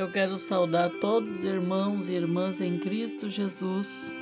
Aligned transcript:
Eu 0.00 0.10
quero 0.10 0.34
saudar 0.38 0.88
todos 0.98 1.28
os 1.28 1.44
irmãos 1.44 2.08
e 2.08 2.14
irmãs 2.14 2.58
em 2.58 2.78
Cristo 2.78 3.28
Jesus 3.28 4.16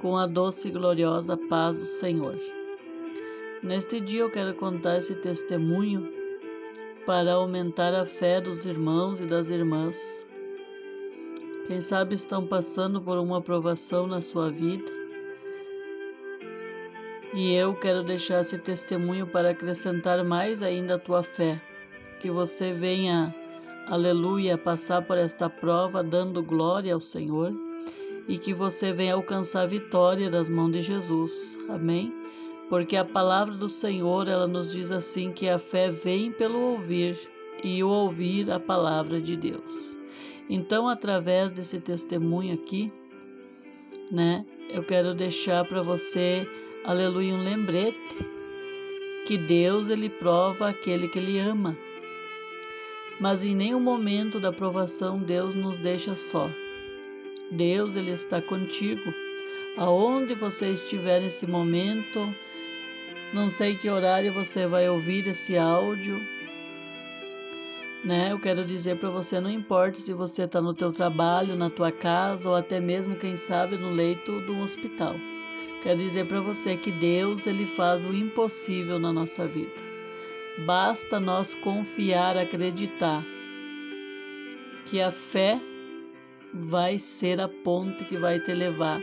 com 0.00 0.16
a 0.16 0.24
doce 0.24 0.68
e 0.68 0.70
gloriosa 0.70 1.36
paz 1.36 1.80
do 1.80 1.84
Senhor. 1.84 2.38
Neste 3.60 3.98
dia 3.98 4.20
eu 4.20 4.30
quero 4.30 4.54
contar 4.54 4.98
esse 4.98 5.16
testemunho 5.16 6.08
para 7.04 7.32
aumentar 7.32 7.92
a 7.92 8.06
fé 8.06 8.40
dos 8.40 8.64
irmãos 8.64 9.20
e 9.20 9.26
das 9.26 9.50
irmãs. 9.50 10.24
Quem 11.66 11.80
sabe 11.80 12.14
estão 12.14 12.46
passando 12.46 13.02
por 13.02 13.18
uma 13.18 13.42
provação 13.42 14.06
na 14.06 14.20
sua 14.20 14.48
vida. 14.48 14.92
E 17.34 17.52
eu 17.52 17.74
quero 17.74 18.04
deixar 18.04 18.42
esse 18.42 18.58
testemunho 18.58 19.26
para 19.26 19.50
acrescentar 19.50 20.24
mais 20.24 20.62
ainda 20.62 20.94
a 20.94 21.00
tua 21.00 21.24
fé. 21.24 21.60
Que 22.20 22.30
você 22.30 22.72
venha, 22.72 23.34
aleluia, 23.86 24.56
passar 24.56 25.02
por 25.02 25.18
esta 25.18 25.48
prova 25.48 26.02
dando 26.02 26.42
glória 26.42 26.94
ao 26.94 27.00
Senhor 27.00 27.52
e 28.28 28.38
que 28.38 28.54
você 28.54 28.92
venha 28.92 29.14
alcançar 29.14 29.62
a 29.62 29.66
vitória 29.66 30.30
das 30.30 30.48
mãos 30.48 30.72
de 30.72 30.82
Jesus. 30.82 31.58
Amém? 31.68 32.12
Porque 32.68 32.96
a 32.96 33.04
palavra 33.04 33.54
do 33.54 33.68
Senhor, 33.68 34.28
ela 34.28 34.46
nos 34.46 34.72
diz 34.72 34.90
assim 34.90 35.32
que 35.32 35.48
a 35.48 35.58
fé 35.58 35.90
vem 35.90 36.32
pelo 36.32 36.58
ouvir 36.58 37.18
e 37.62 37.82
o 37.82 37.88
ouvir 37.88 38.50
a 38.50 38.58
palavra 38.58 39.20
de 39.20 39.36
Deus. 39.36 39.98
Então, 40.48 40.88
através 40.88 41.52
desse 41.52 41.80
testemunho 41.80 42.54
aqui, 42.54 42.92
né, 44.10 44.44
eu 44.70 44.82
quero 44.82 45.14
deixar 45.14 45.64
para 45.64 45.82
você, 45.82 46.48
aleluia, 46.84 47.34
um 47.34 47.42
lembrete 47.42 48.32
que 49.26 49.36
Deus 49.36 49.90
ele 49.90 50.08
prova 50.08 50.68
aquele 50.68 51.08
que 51.08 51.18
ele 51.18 51.38
ama. 51.38 51.76
Mas 53.22 53.44
em 53.44 53.54
nenhum 53.54 53.78
momento 53.78 54.40
da 54.40 54.52
provação 54.52 55.20
Deus 55.20 55.54
nos 55.54 55.76
deixa 55.76 56.16
só. 56.16 56.50
Deus 57.52 57.94
ele 57.94 58.10
está 58.10 58.42
contigo. 58.42 59.14
Aonde 59.76 60.34
você 60.34 60.70
estiver 60.70 61.20
nesse 61.20 61.46
momento, 61.46 62.34
não 63.32 63.48
sei 63.48 63.76
que 63.76 63.88
horário 63.88 64.34
você 64.34 64.66
vai 64.66 64.88
ouvir 64.88 65.24
esse 65.28 65.56
áudio, 65.56 66.20
né? 68.04 68.32
Eu 68.32 68.40
quero 68.40 68.64
dizer 68.64 68.96
para 68.96 69.10
você, 69.10 69.38
não 69.38 69.48
importa 69.48 70.00
se 70.00 70.12
você 70.12 70.42
está 70.42 70.60
no 70.60 70.74
teu 70.74 70.90
trabalho, 70.90 71.54
na 71.54 71.70
tua 71.70 71.92
casa 71.92 72.48
ou 72.48 72.56
até 72.56 72.80
mesmo, 72.80 73.14
quem 73.14 73.36
sabe, 73.36 73.76
no 73.76 73.90
leito 73.90 74.32
um 74.32 74.62
hospital. 74.62 75.14
Quero 75.80 76.00
dizer 76.00 76.26
para 76.26 76.40
você 76.40 76.76
que 76.76 76.90
Deus 76.90 77.46
ele 77.46 77.66
faz 77.66 78.04
o 78.04 78.12
impossível 78.12 78.98
na 78.98 79.12
nossa 79.12 79.46
vida. 79.46 79.91
Basta 80.58 81.18
nós 81.18 81.54
confiar, 81.54 82.36
acreditar 82.36 83.24
que 84.84 85.00
a 85.00 85.10
fé 85.10 85.58
vai 86.52 86.98
ser 86.98 87.40
a 87.40 87.48
ponte 87.48 88.04
que 88.04 88.18
vai 88.18 88.38
te 88.38 88.52
levar 88.52 89.00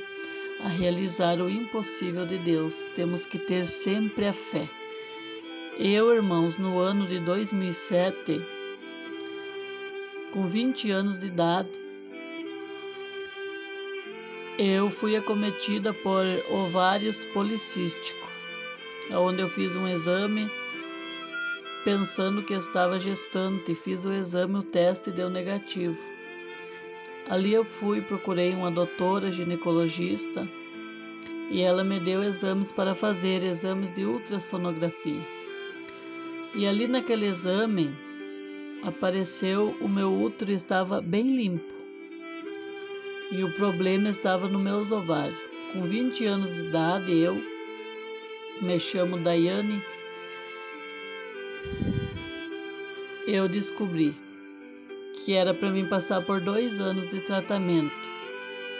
a 0.61 0.67
realizar 0.67 1.41
o 1.41 1.49
impossível 1.49 2.25
de 2.25 2.37
Deus. 2.37 2.87
Temos 2.93 3.25
que 3.25 3.39
ter 3.39 3.65
sempre 3.65 4.27
a 4.27 4.33
fé. 4.33 4.69
Eu, 5.79 6.13
irmãos, 6.13 6.57
no 6.57 6.77
ano 6.77 7.07
de 7.07 7.19
2007, 7.19 8.45
com 10.31 10.47
20 10.47 10.91
anos 10.91 11.17
de 11.17 11.27
idade, 11.27 11.69
eu 14.59 14.91
fui 14.91 15.15
acometida 15.15 15.93
por 15.93 16.25
ovários 16.51 17.25
policísticos, 17.33 18.29
onde 19.11 19.41
eu 19.41 19.49
fiz 19.49 19.75
um 19.75 19.87
exame 19.87 20.51
pensando 21.83 22.43
que 22.43 22.53
estava 22.53 22.99
gestante. 22.99 23.75
Fiz 23.75 24.05
o 24.05 24.13
exame, 24.13 24.59
o 24.59 24.63
teste 24.63 25.11
deu 25.11 25.29
negativo. 25.29 25.97
Ali 27.27 27.53
eu 27.53 27.63
fui, 27.63 28.01
procurei 28.01 28.53
uma 28.53 28.71
doutora 28.71 29.31
ginecologista 29.31 30.47
e 31.51 31.61
ela 31.61 31.83
me 31.83 31.99
deu 31.99 32.23
exames 32.23 32.71
para 32.71 32.95
fazer, 32.95 33.43
exames 33.43 33.91
de 33.91 34.03
ultrassonografia. 34.03 35.21
E 36.55 36.65
ali 36.65 36.87
naquele 36.87 37.27
exame 37.27 37.91
apareceu 38.83 39.75
o 39.81 39.87
meu 39.87 40.11
útero 40.11 40.51
estava 40.51 41.01
bem 41.01 41.35
limpo. 41.35 41.73
E 43.31 43.43
o 43.43 43.53
problema 43.53 44.09
estava 44.09 44.47
no 44.47 44.57
meus 44.57 44.91
ovários. 44.91 45.37
Com 45.71 45.83
20 45.83 46.25
anos 46.25 46.51
de 46.51 46.61
idade, 46.61 47.15
eu 47.15 47.39
me 48.59 48.79
chamo 48.79 49.19
Daiane. 49.19 49.83
Eu 53.31 53.47
descobri 53.47 54.15
que 55.13 55.33
era 55.33 55.53
para 55.53 55.69
mim 55.69 55.85
passar 55.85 56.19
por 56.25 56.41
dois 56.41 56.79
anos 56.79 57.07
de 57.07 57.21
tratamento. 57.21 57.93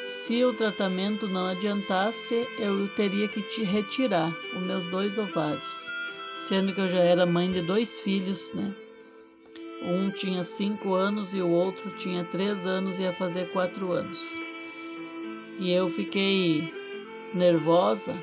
Se 0.03 0.43
o 0.43 0.55
tratamento 0.55 1.27
não 1.27 1.45
adiantasse, 1.45 2.47
eu 2.57 2.87
teria 2.95 3.27
que 3.27 3.43
te 3.43 3.61
retirar 3.61 4.35
os 4.55 4.59
meus 4.63 4.87
dois 4.87 5.19
ovários, 5.19 5.91
sendo 6.33 6.73
que 6.73 6.81
eu 6.81 6.87
já 6.87 6.97
era 6.97 7.27
mãe 7.27 7.51
de 7.51 7.61
dois 7.61 7.99
filhos, 7.99 8.51
né? 8.55 8.73
Um 9.83 10.09
tinha 10.09 10.43
cinco 10.43 10.95
anos 10.95 11.31
e 11.35 11.41
o 11.43 11.49
outro 11.51 11.91
tinha 11.91 12.23
três 12.23 12.65
anos 12.65 12.97
e 12.97 13.03
ia 13.03 13.13
fazer 13.13 13.51
quatro 13.51 13.91
anos. 13.91 14.41
E 15.59 15.71
eu 15.71 15.91
fiquei 15.91 16.73
nervosa, 17.35 18.15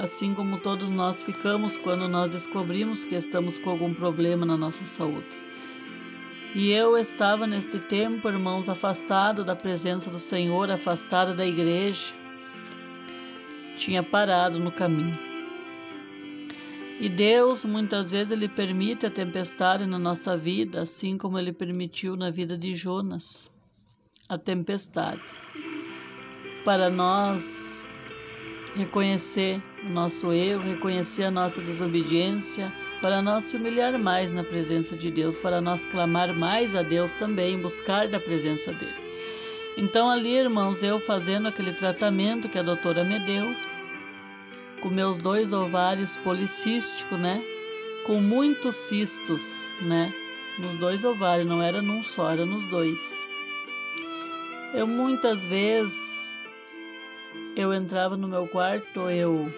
assim 0.00 0.34
como 0.34 0.58
todos 0.58 0.88
nós 0.88 1.20
ficamos 1.20 1.76
quando 1.76 2.08
nós 2.08 2.30
descobrimos 2.30 3.04
que 3.04 3.14
estamos 3.14 3.58
com 3.58 3.68
algum 3.68 3.92
problema 3.92 4.46
na 4.46 4.56
nossa 4.56 4.84
saúde. 4.84 5.28
E 6.54 6.70
eu 6.70 6.96
estava 6.96 7.46
neste 7.46 7.78
tempo, 7.78 8.26
irmãos, 8.26 8.68
afastado 8.68 9.44
da 9.44 9.54
presença 9.54 10.10
do 10.10 10.18
Senhor, 10.18 10.70
afastado 10.70 11.36
da 11.36 11.46
igreja. 11.46 12.14
Tinha 13.76 14.02
parado 14.02 14.58
no 14.58 14.72
caminho. 14.72 15.18
E 16.98 17.08
Deus, 17.08 17.64
muitas 17.64 18.10
vezes, 18.10 18.32
Ele 18.32 18.48
permite 18.48 19.06
a 19.06 19.10
tempestade 19.10 19.86
na 19.86 19.98
nossa 19.98 20.34
vida, 20.34 20.80
assim 20.80 21.18
como 21.18 21.38
Ele 21.38 21.52
permitiu 21.52 22.16
na 22.16 22.30
vida 22.30 22.56
de 22.56 22.74
Jonas 22.74 23.50
a 24.28 24.38
tempestade, 24.38 25.22
para 26.64 26.88
nós 26.88 27.89
reconhecer 28.74 29.62
o 29.84 29.88
nosso 29.88 30.32
erro, 30.32 30.62
reconhecer 30.62 31.24
a 31.24 31.30
nossa 31.30 31.60
desobediência, 31.60 32.72
para 33.00 33.22
nós 33.22 33.44
se 33.44 33.56
humilhar 33.56 33.98
mais 33.98 34.30
na 34.30 34.44
presença 34.44 34.96
de 34.96 35.10
Deus, 35.10 35.38
para 35.38 35.60
nós 35.60 35.86
clamar 35.86 36.34
mais 36.34 36.74
a 36.74 36.82
Deus 36.82 37.12
também, 37.12 37.58
buscar 37.60 38.06
da 38.08 38.20
presença 38.20 38.72
dele. 38.72 38.94
Então, 39.76 40.10
ali, 40.10 40.36
irmãos, 40.36 40.82
eu 40.82 41.00
fazendo 41.00 41.48
aquele 41.48 41.72
tratamento 41.72 42.48
que 42.48 42.58
a 42.58 42.62
doutora 42.62 43.04
me 43.04 43.18
deu, 43.20 43.54
com 44.80 44.88
meus 44.88 45.16
dois 45.16 45.52
ovários 45.52 46.16
policísticos, 46.18 47.18
né? 47.18 47.42
Com 48.04 48.20
muitos 48.20 48.76
cistos, 48.76 49.68
né? 49.82 50.12
Nos 50.58 50.74
dois 50.74 51.04
ovários, 51.04 51.48
não 51.48 51.62
era 51.62 51.80
num 51.80 52.02
só, 52.02 52.30
era 52.30 52.44
nos 52.44 52.64
dois. 52.66 53.24
Eu 54.74 54.86
muitas 54.86 55.44
vezes 55.44 56.29
eu 57.56 57.72
entrava 57.72 58.16
no 58.16 58.28
meu 58.28 58.46
quarto, 58.46 59.08
eu 59.10 59.50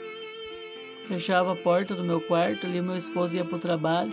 Fechava 1.04 1.52
a 1.52 1.56
porta 1.56 1.96
do 1.96 2.04
meu 2.04 2.20
quarto, 2.20 2.64
ali 2.64 2.80
meu 2.80 2.96
esposo 2.96 3.36
ia 3.36 3.44
para 3.44 3.56
o 3.56 3.60
trabalho, 3.60 4.12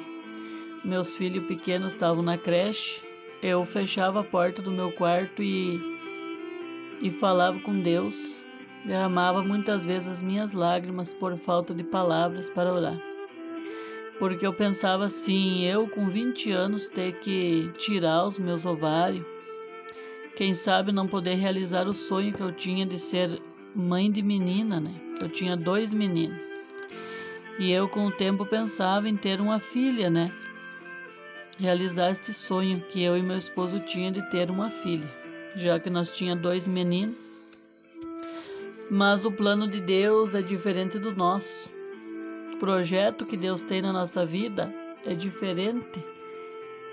meus 0.83 1.15
filhos 1.15 1.45
pequenos 1.45 1.93
estavam 1.93 2.23
na 2.23 2.37
creche. 2.37 3.01
Eu 3.43 3.63
fechava 3.63 4.21
a 4.21 4.23
porta 4.23 4.61
do 4.61 4.71
meu 4.71 4.91
quarto 4.91 5.41
e, 5.41 5.79
e 7.01 7.09
falava 7.11 7.59
com 7.59 7.79
Deus. 7.79 8.43
Derramava 8.85 9.43
muitas 9.43 9.85
vezes 9.85 10.07
as 10.07 10.21
minhas 10.21 10.51
lágrimas 10.51 11.13
por 11.13 11.37
falta 11.37 11.73
de 11.73 11.83
palavras 11.83 12.49
para 12.49 12.73
orar. 12.73 12.99
Porque 14.17 14.45
eu 14.45 14.53
pensava 14.53 15.05
assim, 15.05 15.63
eu 15.65 15.87
com 15.87 16.09
20 16.09 16.51
anos 16.51 16.87
ter 16.87 17.19
que 17.19 17.71
tirar 17.77 18.25
os 18.25 18.39
meus 18.39 18.65
ovários, 18.65 19.25
quem 20.35 20.53
sabe 20.53 20.91
não 20.91 21.07
poder 21.07 21.35
realizar 21.35 21.87
o 21.87 21.93
sonho 21.93 22.33
que 22.33 22.41
eu 22.41 22.51
tinha 22.51 22.85
de 22.85 22.97
ser 22.97 23.39
mãe 23.79 24.11
de 24.11 24.21
menina, 24.21 24.79
né? 24.79 24.93
Eu 25.21 25.29
tinha 25.29 25.55
dois 25.55 25.93
meninos. 25.93 26.37
E 27.57 27.71
eu, 27.71 27.89
com 27.89 28.05
o 28.07 28.11
tempo, 28.11 28.45
pensava 28.45 29.09
em 29.09 29.17
ter 29.17 29.41
uma 29.41 29.59
filha, 29.59 30.09
né? 30.09 30.31
Realizar 31.57 32.11
este 32.11 32.33
sonho 32.33 32.81
que 32.89 33.01
eu 33.03 33.17
e 33.17 33.21
meu 33.21 33.35
esposo 33.35 33.79
tinha 33.81 34.11
de 34.11 34.21
ter 34.29 34.49
uma 34.49 34.69
filha, 34.69 35.09
já 35.55 35.79
que 35.79 35.89
nós 35.89 36.09
tinha 36.09 36.35
dois 36.35 36.67
meninos. 36.67 37.17
Mas 38.89 39.25
o 39.25 39.31
plano 39.31 39.67
de 39.67 39.81
Deus 39.81 40.33
é 40.33 40.41
diferente 40.41 40.97
do 40.97 41.13
nosso. 41.13 41.69
O 42.53 42.57
projeto 42.57 43.25
que 43.25 43.35
Deus 43.35 43.61
tem 43.61 43.81
na 43.81 43.91
nossa 43.91 44.25
vida 44.25 44.73
é 45.05 45.13
diferente, 45.13 46.03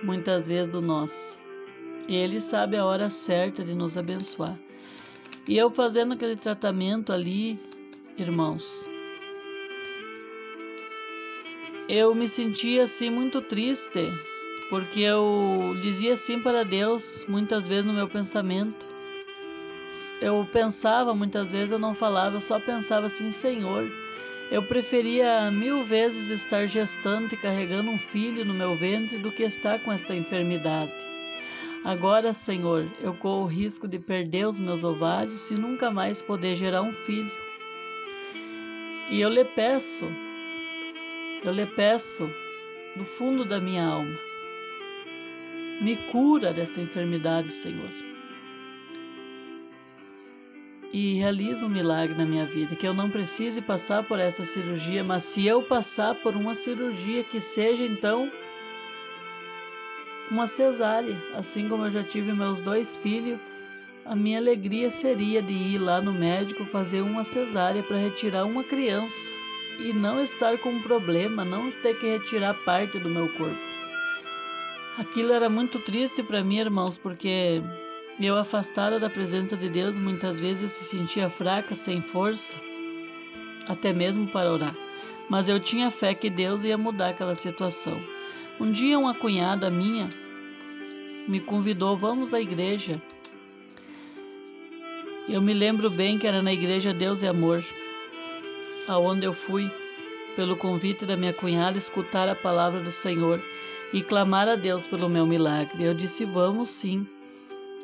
muitas 0.02 0.46
vezes, 0.46 0.72
do 0.72 0.82
nosso. 0.82 1.38
Ele 2.08 2.40
sabe 2.40 2.76
a 2.76 2.84
hora 2.84 3.08
certa 3.08 3.64
de 3.64 3.74
nos 3.74 3.96
abençoar. 3.96 4.58
E 5.48 5.56
eu 5.56 5.70
fazendo 5.70 6.14
aquele 6.14 6.34
tratamento 6.34 7.12
ali, 7.12 7.56
irmãos, 8.18 8.88
eu 11.88 12.12
me 12.16 12.26
sentia 12.26 12.82
assim 12.82 13.10
muito 13.10 13.40
triste, 13.40 14.10
porque 14.68 15.00
eu 15.00 15.76
dizia 15.80 16.16
sim 16.16 16.40
para 16.40 16.64
Deus 16.64 17.24
muitas 17.28 17.68
vezes 17.68 17.84
no 17.84 17.92
meu 17.92 18.08
pensamento. 18.08 18.88
Eu 20.20 20.44
pensava 20.52 21.14
muitas 21.14 21.52
vezes, 21.52 21.70
eu 21.70 21.78
não 21.78 21.94
falava, 21.94 22.36
eu 22.36 22.40
só 22.40 22.58
pensava 22.58 23.06
assim, 23.06 23.30
Senhor, 23.30 23.88
eu 24.50 24.64
preferia 24.64 25.48
mil 25.52 25.84
vezes 25.84 26.28
estar 26.28 26.66
gestante 26.66 27.36
e 27.36 27.38
carregando 27.38 27.88
um 27.88 27.98
filho 27.98 28.44
no 28.44 28.52
meu 28.52 28.76
ventre 28.76 29.16
do 29.18 29.30
que 29.30 29.44
estar 29.44 29.78
com 29.78 29.92
esta 29.92 30.12
enfermidade. 30.12 31.15
Agora, 31.86 32.32
Senhor, 32.32 32.90
eu 32.98 33.14
corro 33.14 33.44
o 33.44 33.46
risco 33.46 33.86
de 33.86 34.00
perder 34.00 34.48
os 34.48 34.58
meus 34.58 34.82
ovários 34.82 35.52
e 35.52 35.54
nunca 35.54 35.88
mais 35.88 36.20
poder 36.20 36.56
gerar 36.56 36.82
um 36.82 36.92
filho. 36.92 37.30
E 39.08 39.20
eu 39.20 39.28
lhe 39.28 39.44
peço, 39.44 40.04
eu 41.44 41.52
lhe 41.52 41.64
peço 41.64 42.28
do 42.96 43.04
fundo 43.04 43.44
da 43.44 43.60
minha 43.60 43.86
alma, 43.86 44.18
me 45.80 45.94
cura 46.10 46.52
desta 46.52 46.80
enfermidade, 46.80 47.52
Senhor. 47.52 47.92
E 50.92 51.14
realiza 51.20 51.66
um 51.66 51.68
milagre 51.68 52.18
na 52.18 52.26
minha 52.26 52.46
vida, 52.46 52.74
que 52.74 52.88
eu 52.88 52.94
não 52.94 53.08
precise 53.08 53.62
passar 53.62 54.02
por 54.02 54.18
essa 54.18 54.42
cirurgia, 54.42 55.04
mas 55.04 55.22
se 55.22 55.46
eu 55.46 55.62
passar 55.62 56.16
por 56.16 56.34
uma 56.34 56.56
cirurgia, 56.56 57.22
que 57.22 57.40
seja 57.40 57.84
então 57.84 58.28
uma 60.30 60.46
cesárea, 60.46 61.16
assim 61.34 61.68
como 61.68 61.84
eu 61.84 61.90
já 61.90 62.02
tive 62.02 62.32
meus 62.32 62.60
dois 62.60 62.96
filhos, 62.96 63.38
a 64.04 64.14
minha 64.14 64.38
alegria 64.38 64.88
seria 64.90 65.42
de 65.42 65.52
ir 65.52 65.78
lá 65.78 66.00
no 66.00 66.12
médico 66.12 66.64
fazer 66.66 67.00
uma 67.00 67.24
cesárea 67.24 67.82
para 67.82 67.96
retirar 67.96 68.44
uma 68.44 68.62
criança 68.62 69.32
e 69.80 69.92
não 69.92 70.20
estar 70.20 70.58
com 70.58 70.70
um 70.70 70.82
problema, 70.82 71.44
não 71.44 71.70
ter 71.70 71.94
que 71.98 72.06
retirar 72.06 72.54
parte 72.64 72.98
do 72.98 73.08
meu 73.08 73.32
corpo. 73.34 73.60
Aquilo 74.98 75.32
era 75.32 75.50
muito 75.50 75.78
triste 75.80 76.22
para 76.22 76.42
mim, 76.42 76.58
irmãos, 76.58 76.96
porque 76.96 77.62
eu 78.18 78.36
afastada 78.36 78.98
da 78.98 79.10
presença 79.10 79.56
de 79.56 79.68
Deus, 79.68 79.98
muitas 79.98 80.40
vezes 80.40 80.62
eu 80.62 80.68
se 80.68 80.84
sentia 80.84 81.28
fraca, 81.28 81.74
sem 81.74 82.00
força, 82.00 82.56
até 83.68 83.92
mesmo 83.92 84.26
para 84.28 84.50
orar. 84.50 84.76
Mas 85.28 85.48
eu 85.48 85.60
tinha 85.60 85.90
fé 85.90 86.14
que 86.14 86.30
Deus 86.30 86.64
ia 86.64 86.78
mudar 86.78 87.08
aquela 87.08 87.34
situação. 87.34 88.00
Um 88.58 88.70
dia 88.70 88.98
uma 88.98 89.14
cunhada 89.14 89.70
minha 89.70 90.08
me 91.28 91.40
convidou, 91.40 91.96
vamos 91.96 92.32
à 92.32 92.40
igreja. 92.40 93.02
Eu 95.28 95.42
me 95.42 95.52
lembro 95.52 95.90
bem 95.90 96.16
que 96.16 96.26
era 96.26 96.40
na 96.40 96.52
igreja 96.52 96.94
Deus 96.94 97.22
é 97.22 97.28
Amor, 97.28 97.62
aonde 98.88 99.26
eu 99.26 99.34
fui 99.34 99.70
pelo 100.36 100.56
convite 100.56 101.04
da 101.04 101.16
minha 101.16 101.34
cunhada 101.34 101.76
escutar 101.76 102.28
a 102.28 102.34
palavra 102.34 102.80
do 102.80 102.90
Senhor 102.90 103.42
e 103.92 104.02
clamar 104.02 104.48
a 104.48 104.54
Deus 104.56 104.86
pelo 104.86 105.08
meu 105.08 105.26
milagre. 105.26 105.84
Eu 105.84 105.92
disse: 105.92 106.24
Vamos 106.24 106.70
sim, 106.70 107.06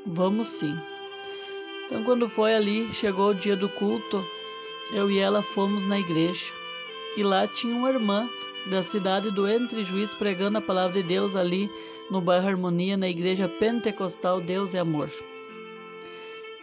vamos 0.06 0.48
sim. 0.48 0.75
Então, 1.84 2.02
quando 2.04 2.30
foi 2.30 2.54
ali, 2.54 2.90
chegou 2.94 3.30
o 3.30 3.34
dia 3.34 3.56
do 3.56 3.68
culto, 3.68 4.25
eu 4.94 5.10
e 5.10 5.18
ela 5.18 5.42
fomos 5.42 5.82
na 5.82 6.00
igreja 6.00 6.52
e 7.14 7.22
lá 7.22 7.46
tinha 7.46 7.75
uma 7.75 7.90
irmã 7.90 8.26
da 8.70 8.82
cidade 8.82 9.31
do 9.31 9.49
Entre 9.49 9.82
Juiz 9.82 10.14
pregando 10.14 10.59
a 10.59 10.62
palavra 10.62 11.03
de 11.03 11.03
Deus 11.03 11.35
ali 11.35 11.70
no 12.11 12.20
bairro 12.20 12.49
Harmonia, 12.49 12.97
na 12.97 13.09
igreja 13.09 13.49
pentecostal 13.49 14.41
Deus 14.41 14.75
é 14.75 14.79
Amor. 14.79 15.11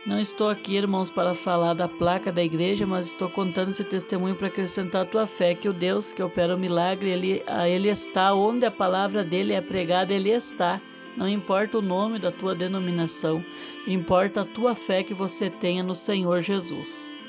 Não 0.05 0.17
estou 0.17 0.49
aqui, 0.49 0.77
irmãos, 0.77 1.11
para 1.11 1.35
falar 1.35 1.73
da 1.73 1.87
placa 1.87 2.31
da 2.31 2.41
igreja, 2.41 2.87
mas 2.87 3.07
estou 3.07 3.29
contando 3.29 3.69
esse 3.69 3.83
testemunho 3.83 4.33
para 4.33 4.47
acrescentar 4.47 5.01
a 5.01 5.05
tua 5.05 5.27
fé 5.27 5.53
que 5.53 5.67
o 5.67 5.73
Deus 5.73 6.13
que 6.13 6.23
opera 6.23 6.55
o 6.55 6.59
milagre, 6.59 7.09
ele, 7.09 7.43
ele 7.67 7.89
está 7.89 8.33
onde 8.33 8.65
a 8.65 8.71
palavra 8.71 9.23
dele 9.23 9.53
é 9.53 9.61
pregada, 9.61 10.13
ele 10.13 10.31
está. 10.31 10.81
Não 11.17 11.27
importa 11.27 11.79
o 11.79 11.81
nome 11.81 12.17
da 12.17 12.31
tua 12.31 12.55
denominação, 12.55 13.43
importa 13.85 14.41
a 14.41 14.45
tua 14.45 14.73
fé 14.73 15.03
que 15.03 15.13
você 15.13 15.49
tenha 15.49 15.83
no 15.83 15.93
Senhor 15.93 16.39
Jesus. 16.39 17.19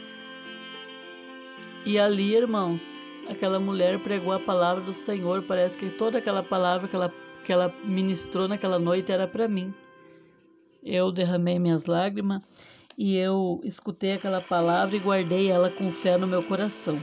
E 1.85 1.99
ali, 1.99 2.37
irmãos, 2.37 3.05
aquela 3.31 3.61
mulher 3.61 3.99
pregou 4.01 4.33
a 4.33 4.41
palavra 4.41 4.83
do 4.83 4.93
Senhor. 4.93 5.43
Parece 5.43 5.79
que 5.79 5.89
toda 5.89 6.19
aquela 6.19 6.43
palavra 6.43 6.89
que 6.89 6.97
ela, 6.97 7.13
que 7.45 7.53
ela 7.53 7.73
ministrou 7.85 8.49
naquela 8.49 8.79
noite 8.79 9.13
era 9.13 9.27
para 9.27 9.49
mim. 9.49 9.73
Eu 10.83 11.13
derramei 11.13 11.59
minhas 11.59 11.85
lágrimas 11.87 12.43
e 12.99 13.17
eu 13.17 13.61
escutei 13.63 14.15
aquela 14.15 14.41
palavra 14.41 14.97
e 14.97 15.01
guardei 15.01 15.51
ela 15.51 15.71
com 15.71 15.93
fé 15.93 16.17
no 16.17 16.27
meu 16.27 16.43
coração. 16.43 16.97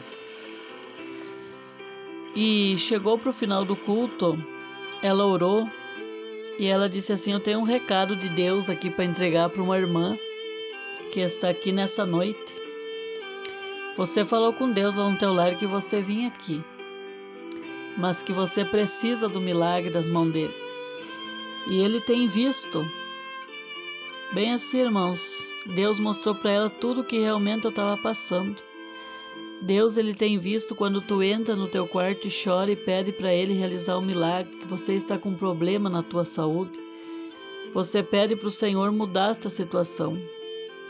E 2.35 2.77
chegou 2.77 3.18
para 3.18 3.30
o 3.30 3.33
final 3.33 3.65
do 3.65 3.75
culto, 3.75 4.38
ela 5.01 5.25
orou 5.25 5.68
e 6.59 6.68
ela 6.68 6.89
disse 6.89 7.13
assim: 7.13 7.31
Eu 7.31 7.39
tenho 7.39 7.59
um 7.59 7.63
recado 7.63 8.15
de 8.15 8.30
Deus 8.30 8.69
aqui 8.69 8.89
para 8.89 9.06
entregar 9.06 9.50
para 9.50 9.62
uma 9.62 9.77
irmã 9.77 10.18
que 11.12 11.19
está 11.21 11.50
aqui 11.50 11.71
nessa 11.71 12.06
noite. 12.06 12.56
Você 13.97 14.23
falou 14.23 14.53
com 14.53 14.71
Deus 14.71 14.95
lá 14.95 15.09
no 15.09 15.17
teu 15.17 15.33
lar 15.33 15.57
que 15.57 15.65
você 15.65 16.01
vinha 16.01 16.27
aqui, 16.27 16.63
mas 17.97 18.21
que 18.21 18.31
você 18.31 18.63
precisa 18.63 19.27
do 19.27 19.41
milagre 19.41 19.89
das 19.89 20.07
mãos 20.07 20.31
dele. 20.31 20.53
E 21.67 21.79
ele 21.79 21.99
tem 21.99 22.27
visto 22.27 22.85
Bem 24.33 24.51
assim, 24.51 24.81
irmãos, 24.81 25.49
Deus 25.65 26.01
mostrou 26.01 26.35
para 26.35 26.51
ela 26.51 26.69
tudo 26.69 26.99
o 26.99 27.03
que 27.03 27.17
realmente 27.17 27.63
eu 27.63 27.69
estava 27.69 27.95
passando. 27.95 28.57
Deus 29.61 29.97
ele 29.97 30.13
tem 30.13 30.38
visto 30.38 30.75
quando 30.75 31.01
tu 31.01 31.23
entra 31.23 31.55
no 31.55 31.67
teu 31.67 31.88
quarto 31.88 32.27
e 32.27 32.31
chora 32.31 32.69
e 32.69 32.75
pede 32.75 33.13
para 33.13 33.33
ele 33.33 33.53
realizar 33.53 33.97
um 33.97 34.01
milagre, 34.05 34.57
que 34.57 34.67
você 34.67 34.95
está 34.95 35.17
com 35.17 35.29
um 35.29 35.35
problema 35.35 35.89
na 35.89 36.03
tua 36.03 36.25
saúde. 36.25 36.77
Você 37.73 38.03
pede 38.03 38.35
para 38.35 38.49
o 38.49 38.51
Senhor 38.51 38.91
mudar 38.91 39.31
esta 39.31 39.49
situação. 39.49 40.19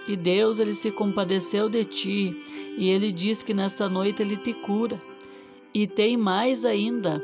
E 0.07 0.15
Deus 0.15 0.59
ele 0.59 0.73
se 0.73 0.89
compadeceu 0.89 1.67
de 1.67 1.83
ti 1.83 2.35
e 2.77 2.89
ele 2.89 3.11
diz 3.11 3.43
que 3.43 3.53
nessa 3.53 3.89
noite 3.89 4.21
ele 4.21 4.37
te 4.37 4.53
cura. 4.53 5.01
E 5.73 5.85
tem 5.85 6.15
mais 6.15 6.63
ainda. 6.63 7.23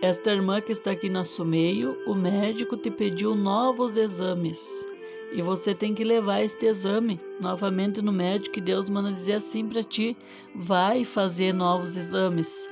Esta 0.00 0.32
irmã 0.32 0.60
que 0.62 0.72
está 0.72 0.92
aqui 0.92 1.08
no 1.08 1.18
nosso 1.18 1.44
meio, 1.44 1.94
o 2.06 2.14
médico 2.14 2.76
te 2.76 2.90
pediu 2.90 3.34
novos 3.34 3.98
exames. 3.98 4.86
E 5.32 5.42
você 5.42 5.74
tem 5.74 5.94
que 5.94 6.02
levar 6.02 6.42
este 6.42 6.66
exame 6.66 7.20
novamente 7.40 8.00
no 8.02 8.10
médico 8.10 8.58
e 8.58 8.62
Deus 8.62 8.88
manda 8.88 9.12
dizer 9.12 9.34
assim 9.34 9.68
para 9.68 9.82
ti: 9.82 10.16
vai 10.54 11.04
fazer 11.04 11.54
novos 11.54 11.96
exames, 11.96 12.68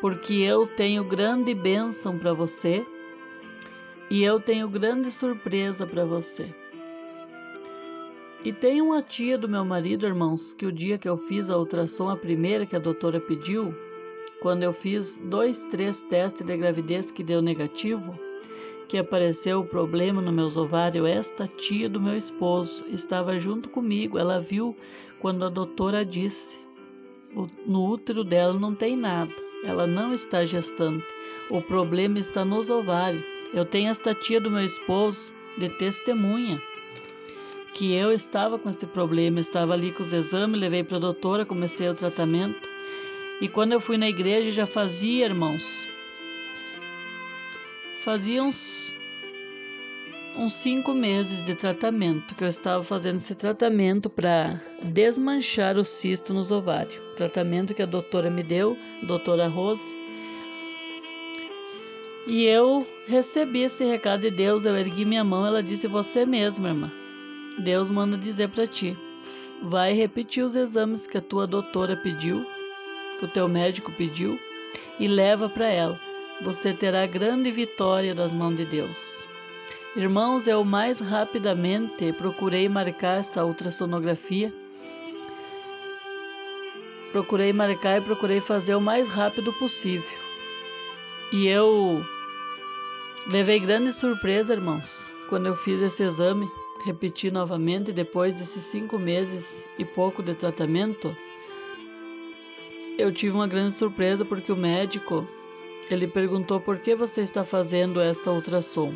porque 0.00 0.34
eu 0.34 0.66
tenho 0.66 1.04
grande 1.04 1.54
bênção 1.54 2.18
para 2.18 2.32
você 2.32 2.84
e 4.10 4.24
eu 4.24 4.40
tenho 4.40 4.68
grande 4.68 5.12
surpresa 5.12 5.86
para 5.86 6.04
você. 6.04 6.52
E 8.42 8.54
tem 8.54 8.80
uma 8.80 9.02
tia 9.02 9.36
do 9.36 9.46
meu 9.46 9.66
marido, 9.66 10.06
irmãos, 10.06 10.54
que 10.54 10.64
o 10.64 10.72
dia 10.72 10.96
que 10.96 11.06
eu 11.06 11.18
fiz 11.18 11.50
a 11.50 11.58
ultrassom, 11.58 12.08
a 12.08 12.16
primeira 12.16 12.64
que 12.64 12.74
a 12.74 12.78
doutora 12.78 13.20
pediu, 13.20 13.74
quando 14.40 14.62
eu 14.62 14.72
fiz 14.72 15.18
dois, 15.24 15.64
três 15.64 16.00
testes 16.00 16.46
de 16.46 16.56
gravidez 16.56 17.10
que 17.10 17.22
deu 17.22 17.42
negativo, 17.42 18.18
que 18.88 18.96
apareceu 18.96 19.60
o 19.60 19.66
problema 19.66 20.22
no 20.22 20.32
meus 20.32 20.56
ovários, 20.56 21.06
esta 21.06 21.46
tia 21.46 21.86
do 21.86 22.00
meu 22.00 22.16
esposo 22.16 22.82
estava 22.88 23.38
junto 23.38 23.68
comigo. 23.68 24.18
Ela 24.18 24.40
viu 24.40 24.74
quando 25.18 25.44
a 25.44 25.50
doutora 25.50 26.02
disse: 26.02 26.58
no 27.66 27.90
útero 27.90 28.24
dela 28.24 28.54
não 28.54 28.74
tem 28.74 28.96
nada, 28.96 29.34
ela 29.64 29.86
não 29.86 30.14
está 30.14 30.46
gestante, 30.46 31.06
o 31.50 31.60
problema 31.60 32.18
está 32.18 32.42
nos 32.42 32.70
ovários. 32.70 33.22
Eu 33.52 33.66
tenho 33.66 33.90
esta 33.90 34.14
tia 34.14 34.40
do 34.40 34.50
meu 34.50 34.64
esposo 34.64 35.30
de 35.58 35.68
testemunha 35.68 36.58
que 37.80 37.94
eu 37.94 38.12
estava 38.12 38.58
com 38.58 38.68
esse 38.68 38.86
problema, 38.86 39.40
estava 39.40 39.72
ali 39.72 39.90
com 39.90 40.02
os 40.02 40.12
exames, 40.12 40.60
levei 40.60 40.84
para 40.84 40.98
a 40.98 41.00
doutora, 41.00 41.46
comecei 41.46 41.88
o 41.88 41.94
tratamento. 41.94 42.68
E 43.40 43.48
quando 43.48 43.72
eu 43.72 43.80
fui 43.80 43.96
na 43.96 44.06
igreja 44.06 44.50
já 44.50 44.66
fazia, 44.66 45.24
irmãos, 45.24 45.88
fazia 48.04 48.42
uns, 48.42 48.94
uns 50.36 50.52
cinco 50.52 50.92
meses 50.92 51.42
de 51.42 51.54
tratamento 51.54 52.34
que 52.34 52.44
eu 52.44 52.48
estava 52.48 52.84
fazendo 52.84 53.16
esse 53.16 53.34
tratamento 53.34 54.10
para 54.10 54.60
desmanchar 54.82 55.78
o 55.78 55.84
cisto 55.84 56.34
nos 56.34 56.50
ovários. 56.50 57.00
Tratamento 57.16 57.72
que 57.72 57.80
a 57.80 57.86
doutora 57.86 58.28
me 58.28 58.42
deu, 58.42 58.76
doutora 59.04 59.48
Rose. 59.48 59.96
E 62.26 62.44
eu 62.44 62.86
recebi 63.06 63.62
esse 63.62 63.86
recado 63.86 64.20
de 64.20 64.30
Deus, 64.30 64.66
eu 64.66 64.76
ergui 64.76 65.06
minha 65.06 65.24
mão, 65.24 65.46
ela 65.46 65.62
disse: 65.62 65.88
Você 65.88 66.26
mesma, 66.26 66.68
irmã. 66.68 66.99
Deus 67.58 67.90
manda 67.90 68.16
dizer 68.16 68.48
para 68.48 68.66
ti: 68.66 68.96
vai 69.62 69.92
repetir 69.92 70.44
os 70.44 70.56
exames 70.56 71.06
que 71.06 71.18
a 71.18 71.22
tua 71.22 71.46
doutora 71.46 71.96
pediu 71.96 72.46
que 73.18 73.24
o 73.24 73.28
teu 73.28 73.48
médico 73.48 73.92
pediu 73.92 74.38
e 74.98 75.06
leva 75.06 75.48
para 75.48 75.66
ela. 75.66 76.00
Você 76.42 76.72
terá 76.72 77.06
grande 77.06 77.50
vitória 77.50 78.14
das 78.14 78.32
mãos 78.32 78.56
de 78.56 78.64
Deus. 78.64 79.28
Irmãos, 79.94 80.46
eu 80.46 80.64
mais 80.64 81.00
rapidamente 81.00 82.12
procurei 82.14 82.68
marcar 82.68 83.18
essa 83.18 83.44
ultrassonografia. 83.44 84.52
Procurei 87.12 87.52
marcar 87.52 87.98
e 87.98 88.04
procurei 88.04 88.40
fazer 88.40 88.74
o 88.74 88.80
mais 88.80 89.08
rápido 89.08 89.52
possível. 89.54 90.18
E 91.32 91.46
eu 91.46 92.02
Levei 93.28 93.60
grande 93.60 93.92
surpresa, 93.92 94.54
irmãos, 94.54 95.14
quando 95.28 95.46
eu 95.46 95.54
fiz 95.54 95.80
esse 95.82 96.02
exame. 96.02 96.50
Repeti 96.84 97.30
novamente, 97.30 97.92
depois 97.92 98.32
desses 98.32 98.62
cinco 98.64 98.98
meses 98.98 99.68
e 99.78 99.84
pouco 99.84 100.22
de 100.22 100.34
tratamento, 100.34 101.14
eu 102.96 103.12
tive 103.12 103.34
uma 103.34 103.46
grande 103.46 103.74
surpresa 103.74 104.24
porque 104.24 104.50
o 104.50 104.56
médico 104.56 105.28
ele 105.90 106.06
perguntou 106.06 106.60
por 106.60 106.78
que 106.78 106.94
você 106.94 107.22
está 107.22 107.44
fazendo 107.44 108.00
esta 108.00 108.30
ultrassom. 108.30 108.94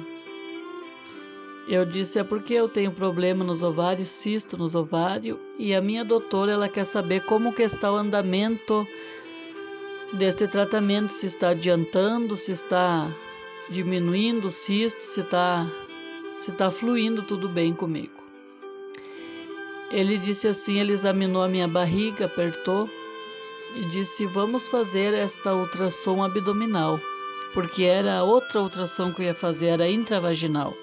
Eu 1.66 1.84
disse 1.84 2.18
é 2.18 2.24
porque 2.24 2.54
eu 2.54 2.68
tenho 2.68 2.92
problema 2.92 3.42
nos 3.42 3.62
ovários, 3.62 4.08
cisto 4.08 4.56
nos 4.56 4.74
ovários, 4.74 5.38
e 5.58 5.74
a 5.74 5.80
minha 5.80 6.04
doutora 6.04 6.52
ela 6.52 6.68
quer 6.68 6.84
saber 6.84 7.24
como 7.24 7.52
que 7.52 7.62
está 7.62 7.90
o 7.92 7.96
andamento 7.96 8.86
deste 10.12 10.46
tratamento, 10.46 11.12
se 11.12 11.26
está 11.26 11.48
adiantando, 11.50 12.36
se 12.36 12.52
está 12.52 13.10
diminuindo 13.70 14.48
o 14.48 14.50
cisto, 14.50 15.02
se 15.02 15.20
está 15.20 15.66
se 16.34 16.50
está 16.50 16.70
fluindo 16.70 17.22
tudo 17.22 17.48
bem 17.48 17.72
comigo. 17.72 18.12
Ele 19.90 20.18
disse 20.18 20.48
assim, 20.48 20.80
ele 20.80 20.92
examinou 20.92 21.42
a 21.42 21.48
minha 21.48 21.68
barriga, 21.68 22.26
apertou 22.26 22.90
e 23.76 23.84
disse: 23.86 24.26
"Vamos 24.26 24.66
fazer 24.68 25.14
esta 25.14 25.54
ultrassom 25.54 26.22
abdominal", 26.22 27.00
porque 27.52 27.84
era 27.84 28.24
outra 28.24 28.60
ultrassom 28.60 29.12
que 29.12 29.22
eu 29.22 29.26
ia 29.26 29.34
fazer, 29.34 29.68
era 29.68 29.88
intravaginal. 29.88 30.74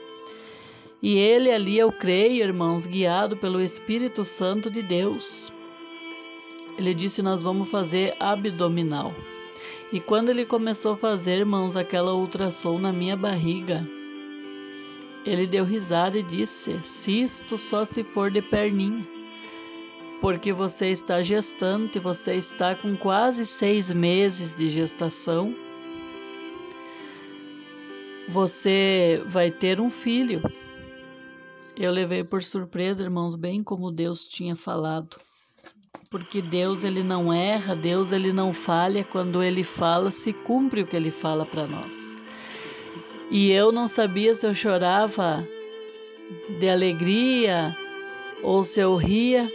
E 1.02 1.18
ele 1.18 1.52
ali, 1.52 1.78
eu 1.78 1.92
creio, 1.92 2.44
irmãos, 2.44 2.86
guiado 2.86 3.36
pelo 3.36 3.60
Espírito 3.60 4.24
Santo 4.24 4.70
de 4.70 4.82
Deus, 4.82 5.52
ele 6.78 6.94
disse: 6.94 7.22
Nós 7.22 7.42
vamos 7.42 7.70
fazer 7.70 8.16
abdominal. 8.20 9.14
E 9.92 10.00
quando 10.00 10.30
ele 10.30 10.46
começou 10.46 10.94
a 10.94 10.98
fazer, 10.98 11.40
irmãos, 11.40 11.76
aquela 11.76 12.14
ultrassom 12.14 12.78
na 12.78 12.94
minha 12.94 13.18
barriga, 13.18 13.86
ele 15.26 15.46
deu 15.46 15.64
risada 15.64 16.18
e 16.18 16.24
disse: 16.24 16.80
Cisto 16.84 17.58
só 17.58 17.86
se 17.86 18.04
for 18.04 18.32
de 18.32 18.42
perninha, 18.42 19.08
porque 20.20 20.52
você 20.52 20.88
está 20.88 21.22
gestante, 21.22 22.00
você 22.00 22.36
está 22.36 22.76
com 22.76 22.96
quase 22.98 23.46
seis 23.46 23.92
meses 23.92 24.56
de 24.56 24.70
gestação. 24.70 25.56
Você 28.30 29.22
vai 29.26 29.52
ter 29.52 29.82
um 29.82 29.90
filho. 29.90 30.42
Eu 31.76 31.92
levei 31.92 32.24
por 32.24 32.44
surpresa, 32.44 33.04
irmãos, 33.04 33.36
bem 33.36 33.64
como 33.64 33.92
Deus 33.92 34.24
tinha 34.24 34.56
falado. 34.56 35.18
Porque 36.10 36.42
Deus 36.42 36.84
ele 36.84 37.04
não 37.04 37.32
erra, 37.32 37.76
Deus 37.76 38.12
ele 38.12 38.32
não 38.34 38.54
falha, 38.54 39.04
quando 39.04 39.42
ele 39.42 39.64
fala, 39.64 40.12
se 40.12 40.34
cumpre 40.34 40.82
o 40.82 40.88
que 40.88 40.96
ele 40.96 41.10
fala 41.10 41.46
para 41.46 41.66
nós. 41.66 42.21
E 43.32 43.52
eu 43.52 43.72
não 43.72 43.88
sabia 43.88 44.36
se 44.36 44.46
eu 44.46 44.54
chorava 44.54 45.48
de 46.60 46.70
alegria 46.70 47.76
ou 48.44 48.64
se 48.64 48.82
eu 48.82 48.96
ria 48.96 49.50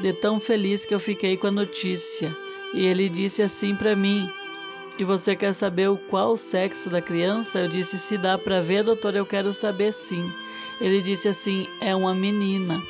de 0.00 0.12
tão 0.12 0.38
feliz 0.38 0.84
que 0.84 0.94
eu 0.94 1.00
fiquei 1.00 1.36
com 1.36 1.46
a 1.48 1.50
notícia. 1.50 2.36
E 2.74 2.84
ele 2.84 3.08
disse 3.08 3.42
assim 3.42 3.74
para 3.74 3.96
mim: 3.96 4.28
e 4.96 5.02
você 5.02 5.34
quer 5.34 5.52
saber 5.52 5.88
o 5.88 5.96
qual 5.96 6.32
o 6.32 6.36
sexo 6.36 6.88
da 6.88 7.02
criança? 7.02 7.58
Eu 7.60 7.68
disse: 7.68 7.98
Se 7.98 8.16
dá 8.16 8.38
para 8.38 8.60
ver, 8.60 8.84
doutor, 8.84 9.16
eu 9.16 9.26
quero 9.26 9.52
saber 9.52 9.92
sim. 9.92 10.32
Ele 10.80 11.02
disse 11.02 11.26
assim: 11.26 11.66
É 11.80 11.96
uma 11.96 12.14
menina. 12.14 12.80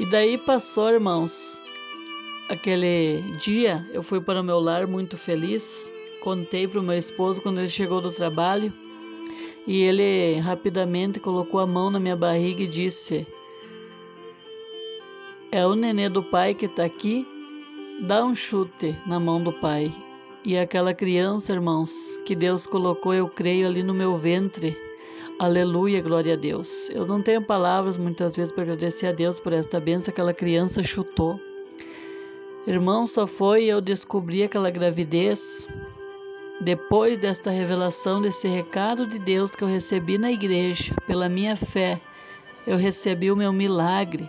E 0.00 0.06
daí 0.06 0.38
passou, 0.38 0.90
irmãos, 0.90 1.62
aquele 2.48 3.20
dia, 3.36 3.86
eu 3.92 4.02
fui 4.02 4.20
para 4.20 4.40
o 4.40 4.44
meu 4.44 4.58
lar 4.60 4.86
muito 4.86 5.18
feliz. 5.18 5.92
Contei 6.22 6.66
para 6.66 6.80
o 6.80 6.82
meu 6.82 6.96
esposo 6.96 7.40
quando 7.40 7.58
ele 7.58 7.68
chegou 7.68 8.00
do 8.00 8.12
trabalho. 8.12 8.72
E 9.66 9.82
ele 9.82 10.38
rapidamente 10.40 11.18
colocou 11.18 11.60
a 11.60 11.66
mão 11.66 11.90
na 11.90 11.98
minha 11.98 12.16
barriga 12.16 12.62
e 12.62 12.66
disse: 12.66 13.26
É 15.50 15.66
o 15.66 15.74
nenê 15.74 16.08
do 16.08 16.22
pai 16.22 16.54
que 16.54 16.66
está 16.66 16.84
aqui? 16.84 17.26
Dá 18.02 18.24
um 18.24 18.34
chute 18.34 18.94
na 19.06 19.18
mão 19.18 19.42
do 19.42 19.52
pai. 19.52 19.92
E 20.44 20.58
aquela 20.58 20.92
criança, 20.92 21.54
irmãos, 21.54 22.18
que 22.26 22.34
Deus 22.34 22.66
colocou, 22.66 23.14
eu 23.14 23.26
creio, 23.26 23.66
ali 23.66 23.82
no 23.82 23.94
meu 23.94 24.18
ventre. 24.18 24.76
Aleluia, 25.38 26.02
glória 26.02 26.34
a 26.34 26.36
Deus. 26.36 26.90
Eu 26.90 27.06
não 27.06 27.22
tenho 27.22 27.40
palavras 27.40 27.96
muitas 27.96 28.36
vezes 28.36 28.52
para 28.52 28.64
agradecer 28.64 29.06
a 29.06 29.12
Deus 29.12 29.40
por 29.40 29.52
esta 29.52 29.80
benção. 29.80 30.12
Aquela 30.12 30.34
criança 30.34 30.82
chutou. 30.82 31.40
Irmão, 32.66 33.06
só 33.06 33.26
foi 33.26 33.64
eu 33.64 33.80
descobri 33.80 34.42
aquela 34.42 34.70
gravidez 34.70 35.66
depois 36.60 37.18
desta 37.18 37.50
revelação, 37.50 38.20
desse 38.20 38.48
recado 38.48 39.06
de 39.06 39.18
Deus 39.18 39.50
que 39.52 39.64
eu 39.64 39.68
recebi 39.68 40.18
na 40.18 40.30
igreja, 40.30 40.94
pela 41.06 41.28
minha 41.28 41.56
fé. 41.56 42.00
Eu 42.66 42.76
recebi 42.76 43.30
o 43.30 43.36
meu 43.36 43.52
milagre 43.52 44.28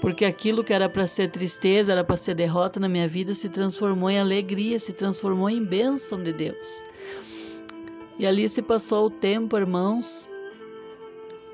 porque 0.00 0.24
aquilo 0.24 0.62
que 0.62 0.72
era 0.72 0.88
para 0.88 1.06
ser 1.06 1.30
tristeza, 1.30 1.92
era 1.92 2.04
para 2.04 2.16
ser 2.16 2.34
derrota 2.34 2.78
na 2.78 2.88
minha 2.88 3.08
vida, 3.08 3.34
se 3.34 3.48
transformou 3.48 4.10
em 4.10 4.18
alegria, 4.18 4.78
se 4.78 4.92
transformou 4.92 5.48
em 5.48 5.64
bênção 5.64 6.22
de 6.22 6.32
Deus. 6.32 6.84
E 8.18 8.26
ali 8.26 8.48
se 8.48 8.62
passou 8.62 9.06
o 9.06 9.10
tempo, 9.10 9.56
irmãos, 9.56 10.28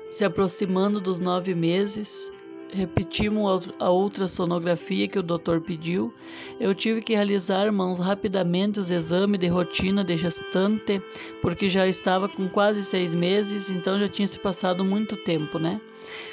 se 0.09 0.23
aproximando 0.23 0.99
dos 0.99 1.19
nove 1.19 1.53
meses, 1.53 2.31
repetimos 2.73 3.69
a 3.79 3.91
ultrassonografia 3.91 5.07
que 5.07 5.19
o 5.19 5.23
doutor 5.23 5.61
pediu. 5.61 6.13
Eu 6.59 6.73
tive 6.73 7.01
que 7.01 7.13
realizar, 7.13 7.65
irmãos, 7.65 7.99
rapidamente 7.99 8.79
os 8.79 8.91
exames 8.91 9.39
de 9.39 9.47
rotina 9.47 10.03
de 10.03 10.17
gestante, 10.17 11.01
porque 11.41 11.69
já 11.69 11.87
estava 11.87 12.27
com 12.27 12.49
quase 12.49 12.83
seis 12.83 13.13
meses, 13.13 13.69
então 13.69 13.99
já 13.99 14.07
tinha 14.07 14.27
se 14.27 14.39
passado 14.39 14.83
muito 14.83 15.15
tempo, 15.17 15.59
né? 15.59 15.79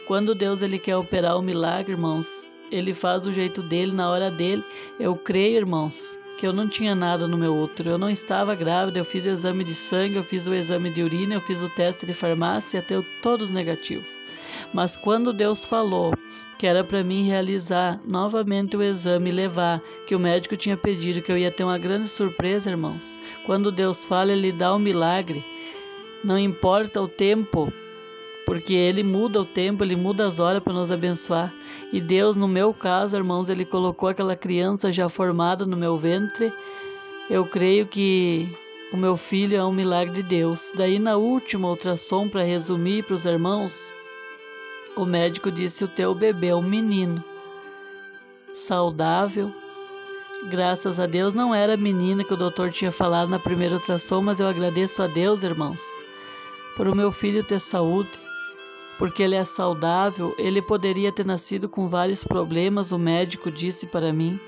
Quando 0.07 0.35
Deus 0.35 0.63
ele 0.63 0.79
quer 0.79 0.97
operar 0.97 1.39
o 1.39 1.43
milagre, 1.43 1.93
irmãos, 1.93 2.49
ele 2.71 2.93
faz 2.93 3.23
do 3.23 3.33
jeito 3.33 3.63
dele, 3.63 3.93
na 3.93 4.11
hora 4.11 4.31
dele. 4.31 4.65
Eu 4.99 5.15
creio, 5.17 5.59
irmãos, 5.59 6.19
que 6.39 6.47
eu 6.47 6.53
não 6.53 6.69
tinha 6.69 6.95
nada 6.95 7.29
no 7.29 7.37
meu 7.37 7.55
útero. 7.55 7.91
Eu 7.91 7.99
não 7.99 8.09
estava 8.09 8.55
grávida, 8.55 8.99
eu 8.99 9.05
fiz 9.05 9.27
exame 9.27 9.63
de 9.63 9.75
sangue, 9.75 10.17
eu 10.17 10.25
fiz 10.25 10.47
o 10.47 10.55
exame 10.55 10.91
de 10.91 11.03
urina, 11.03 11.35
eu 11.35 11.41
fiz 11.41 11.63
o 11.63 11.69
teste 11.69 12.07
de 12.07 12.15
farmácia, 12.15 12.81
até 12.81 13.01
todos 13.23 13.51
negativos. 13.51 14.07
Mas 14.73 14.97
quando 14.97 15.33
Deus 15.33 15.65
falou 15.65 16.13
que 16.61 16.67
era 16.67 16.85
para 16.85 17.03
mim 17.03 17.23
realizar 17.23 17.99
novamente 18.07 18.77
o 18.77 18.83
exame 18.83 19.31
e 19.31 19.33
levar, 19.33 19.81
que 20.07 20.15
o 20.15 20.21
médico 20.21 20.59
tinha 20.59 20.77
pedido, 20.77 21.23
que 21.23 21.33
eu 21.33 21.39
ia 21.39 21.51
ter 21.51 21.65
uma 21.65 21.79
grande 21.79 22.07
surpresa, 22.07 22.69
irmãos. 22.69 23.19
Quando 23.47 23.73
Deus 23.73 24.05
fala, 24.05 24.31
Ele 24.31 24.53
dá 24.53 24.75
um 24.75 24.79
milagre. 24.79 25.43
Não 26.23 26.39
importa 26.39 27.01
o 27.01 27.09
tempo, 27.09 27.73
porque 28.45 28.75
Ele 28.75 29.03
muda 29.03 29.41
o 29.41 29.45
tempo, 29.47 29.83
Ele 29.83 29.97
muda 29.97 30.27
as 30.27 30.39
horas 30.39 30.63
para 30.63 30.75
nos 30.75 30.93
abençoar. 30.93 31.51
E 31.95 31.99
Deus, 31.99 32.37
no 32.37 32.47
meu 32.47 32.75
caso, 32.75 33.17
irmãos, 33.17 33.49
Ele 33.49 33.65
colocou 33.65 34.11
aquela 34.11 34.37
criança 34.37 34.93
já 34.93 35.09
formada 35.09 35.65
no 35.65 35.79
meu 35.79 35.97
ventre. 35.97 36.53
Eu 37.31 37.47
creio 37.47 37.87
que 37.87 38.47
o 38.93 38.99
meu 38.99 39.17
filho 39.17 39.57
é 39.57 39.65
um 39.65 39.73
milagre 39.73 40.17
de 40.17 40.23
Deus. 40.23 40.71
Daí, 40.77 40.99
na 40.99 41.17
última 41.17 41.71
ultrassom, 41.71 42.29
para 42.29 42.43
resumir 42.43 43.03
para 43.05 43.15
os 43.15 43.25
irmãos, 43.25 43.91
o 44.97 45.05
médico 45.05 45.51
disse: 45.51 45.85
O 45.85 45.89
teu 45.89 46.15
bebê 46.15 46.49
é 46.49 46.55
um 46.55 46.63
menino, 46.63 47.23
saudável. 48.53 49.53
Graças 50.49 50.99
a 50.99 51.07
Deus 51.07 51.35
não 51.35 51.55
era 51.55 51.75
a 51.75 51.77
menina 51.77 52.25
que 52.25 52.33
o 52.33 52.37
doutor 52.37 52.71
tinha 52.71 52.91
falado 52.91 53.29
na 53.29 53.39
primeira 53.39 53.75
ultrassom, 53.75 54.23
mas 54.23 54.41
eu 54.41 54.49
agradeço 54.49 55.03
a 55.03 55.07
Deus, 55.07 55.43
irmãos, 55.43 55.83
por 56.77 56.89
o 56.89 56.95
meu 56.95 57.13
filho 57.13 57.45
ter 57.45 57.61
saúde 57.61 58.11
porque 59.01 59.23
ele 59.23 59.35
é 59.35 59.45
saudável, 59.45 60.35
ele 60.37 60.61
poderia 60.61 61.11
ter 61.11 61.25
nascido 61.25 61.71
com 61.71 61.89
vários 61.89 62.23
problemas, 62.23 62.93
o 62.93 62.99
médico 62.99 63.51
disse 63.51 63.87
para 63.87 64.13
mim. 64.13 64.39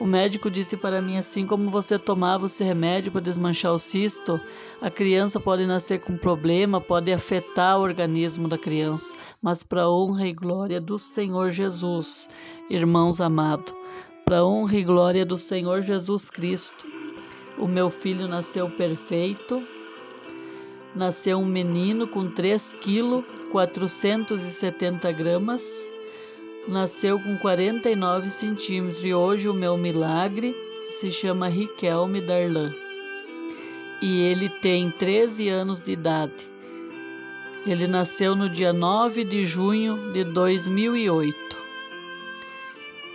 O 0.00 0.06
médico 0.06 0.50
disse 0.50 0.78
para 0.78 1.02
mim 1.02 1.18
assim 1.18 1.46
como 1.46 1.70
você 1.70 1.98
tomava 1.98 2.46
esse 2.46 2.64
remédio 2.64 3.12
para 3.12 3.20
desmanchar 3.20 3.74
o 3.74 3.78
cisto, 3.78 4.40
a 4.80 4.90
criança 4.90 5.38
pode 5.38 5.66
nascer 5.66 6.00
com 6.00 6.16
problema, 6.16 6.80
pode 6.80 7.12
afetar 7.12 7.78
o 7.78 7.82
organismo 7.82 8.48
da 8.48 8.56
criança, 8.56 9.14
mas 9.42 9.62
para 9.62 9.90
honra 9.90 10.26
e 10.26 10.32
glória 10.32 10.80
do 10.80 10.98
Senhor 10.98 11.50
Jesus, 11.50 12.30
irmãos 12.70 13.20
amados, 13.20 13.74
para 14.24 14.42
honra 14.42 14.76
e 14.78 14.84
glória 14.84 15.26
do 15.26 15.36
Senhor 15.36 15.82
Jesus 15.82 16.30
Cristo, 16.30 16.86
o 17.58 17.68
meu 17.68 17.90
filho 17.90 18.26
nasceu 18.26 18.70
perfeito, 18.70 19.62
nasceu 20.94 21.38
um 21.38 21.44
menino 21.44 22.06
com 22.06 22.26
3 22.26 22.74
quilos 22.74 23.24
470 23.50 25.12
gramas, 25.12 25.62
nasceu 26.66 27.18
com 27.20 27.36
49 27.38 28.30
centímetros 28.30 29.04
e 29.04 29.14
hoje 29.14 29.48
o 29.48 29.54
meu 29.54 29.76
milagre 29.76 30.54
se 30.90 31.10
chama 31.10 31.48
Riquelme 31.48 32.20
Darlan 32.20 32.72
e 34.00 34.22
ele 34.22 34.48
tem 34.48 34.90
13 34.90 35.48
anos 35.48 35.80
de 35.80 35.92
idade. 35.92 36.48
Ele 37.66 37.86
nasceu 37.86 38.34
no 38.34 38.48
dia 38.48 38.72
9 38.72 39.24
de 39.24 39.44
junho 39.44 40.12
de 40.12 40.24
2008 40.24 41.56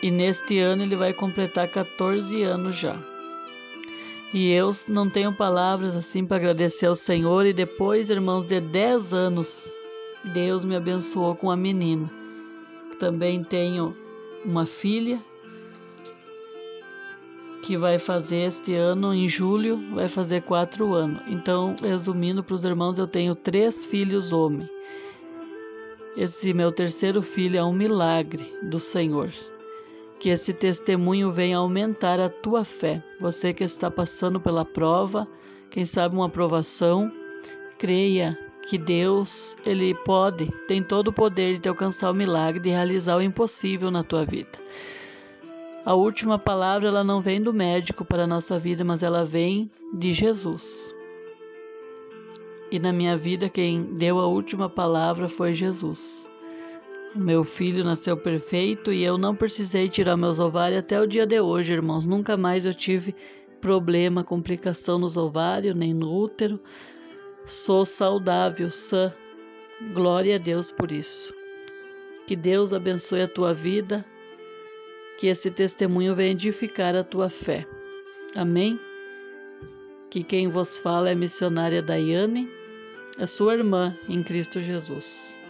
e 0.01 0.12
neste 0.12 0.60
ano 0.60 0.84
ele 0.84 0.96
vai 0.96 1.13
completar 1.13 1.68
14 1.68 2.44
anos 2.44 2.75
já. 2.75 3.12
E 4.34 4.52
eu 4.52 4.72
não 4.88 5.08
tenho 5.08 5.32
palavras 5.32 5.96
assim 5.96 6.25
para 6.25 6.38
agradecer 6.38 6.88
ao 6.88 6.96
Senhor. 6.96 7.46
E 7.46 7.54
depois, 7.54 8.10
irmãos, 8.10 8.44
de 8.44 8.60
10 8.60 9.13
anos, 9.13 9.72
Deus 10.34 10.66
me 10.66 10.75
abençoou 10.75 11.36
com 11.36 11.52
a 11.52 11.56
menina. 11.56 12.10
Também 13.00 13.44
tenho 13.44 13.96
uma 14.44 14.66
filha 14.66 15.20
que 17.62 17.78
vai 17.78 17.98
fazer 18.00 18.48
este 18.48 18.74
ano, 18.74 19.13
em 19.13 19.30
julho, 19.30 19.78
vai 19.94 20.10
fazer 20.10 20.42
quatro 20.42 20.94
anos. 20.94 21.22
Então, 21.28 21.75
resumindo 21.82 22.44
para 22.44 22.56
os 22.56 22.63
irmãos, 22.63 22.98
eu 22.98 23.08
tenho 23.08 23.36
três 23.36 23.86
filhos 23.86 24.34
homens. 24.34 24.70
Esse 26.18 26.54
meu 26.54 26.72
terceiro 26.72 27.22
filho 27.22 27.58
é 27.58 27.63
um 27.63 27.72
milagre 27.72 28.44
do 28.63 28.80
Senhor. 28.80 29.32
Que 30.24 30.30
esse 30.30 30.53
testemunho 30.53 31.34
venha 31.34 31.58
aumentar 31.58 32.18
a 32.18 32.30
tua 32.30 32.63
fé. 32.63 33.03
Você 33.20 33.51
que 33.51 33.62
está 33.62 33.92
passando 33.92 34.39
pela 34.39 34.63
prova, 34.63 35.27
quem 35.70 35.84
sabe 35.84 36.15
uma 36.15 36.27
aprovação, 36.27 37.12
creia 37.77 38.39
que 38.70 38.77
Deus, 38.77 39.58
ele 39.65 39.94
pode, 40.06 40.50
tem 40.65 40.82
todo 40.82 41.10
o 41.10 41.13
poder 41.13 41.56
de 41.56 41.60
te 41.60 41.68
alcançar 41.68 42.10
o 42.10 42.13
milagre, 42.13 42.62
de 42.62 42.70
realizar 42.70 43.18
o 43.18 43.22
impossível 43.22 43.92
na 43.92 44.01
tua 44.01 44.24
vida. 44.24 44.58
A 45.84 45.94
última 45.94 46.39
palavra 46.39 46.88
ela 46.88 47.03
não 47.03 47.20
vem 47.20 47.42
do 47.42 47.53
médico 47.53 48.06
para 48.06 48.24
a 48.24 48.27
nossa 48.27 48.58
vida, 48.58 48.82
mas 48.86 49.03
ela 49.03 49.25
vem 49.25 49.70
de 49.94 50.13
Jesus. 50.13 50.96
E 52.72 52.80
na 52.80 52.94
minha 52.94 53.18
vida 53.18 53.50
quem 53.50 53.84
deu 53.98 54.20
a 54.20 54.25
última 54.25 54.70
palavra 54.70 55.27
foi 55.27 55.51
Jesus. 55.51 56.32
Meu 57.15 57.43
filho 57.43 57.84
nasceu 57.84 58.17
perfeito 58.17 58.91
e 58.91 59.03
eu 59.03 59.20
não 59.20 59.36
precisei 59.36 59.88
tirar 59.88 60.17
meus 60.17 60.39
ovários 60.39 60.79
até 60.79 61.00
o 61.00 61.05
dia 61.05 61.27
de 61.27 61.39
hoje, 61.39 61.74
irmãos. 61.74 62.05
Nunca 62.05 62.36
mais 62.36 62.65
eu 62.65 62.74
tive 62.74 63.15
problema, 63.62 64.24
complicação 64.24 64.98
nos 64.98 65.15
ovários, 65.15 65.75
nem 65.75 65.93
no 65.93 66.12
útero. 66.12 66.60
Sou 67.46 67.86
saudável, 67.86 68.72
sã. 68.72 69.13
Glória 69.93 70.38
a 70.38 70.39
Deus 70.39 70.72
por 70.72 70.91
isso. 70.91 71.32
Que 72.25 72.36
Deus 72.36 72.74
abençoe 72.74 73.22
a 73.22 73.27
tua 73.27 73.53
vida 73.53 74.03
que 75.20 75.27
esse 75.27 75.51
testemunho 75.51 76.15
venha 76.15 76.32
edificar 76.32 76.96
a 76.96 77.03
tua 77.03 77.29
fé. 77.29 77.67
Amém? 78.36 78.79
Que 80.10 80.24
quem 80.24 80.48
vos 80.48 80.79
fala 80.79 81.10
é 81.10 81.12
a 81.12 81.15
missionária 81.15 81.82
Daiane, 81.82 82.50
a 83.20 83.27
sua 83.27 83.53
irmã 83.53 83.96
em 84.10 84.24
Cristo 84.24 84.60
Jesus. 84.60 85.43